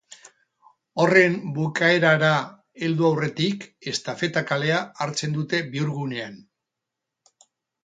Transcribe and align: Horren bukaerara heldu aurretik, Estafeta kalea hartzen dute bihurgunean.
Horren 1.01 1.35
bukaerara 1.57 2.31
heldu 2.87 3.05
aurretik, 3.11 3.69
Estafeta 3.93 4.45
kalea 4.53 4.81
hartzen 5.07 5.39
dute 5.39 5.63
bihurgunean. 5.77 6.43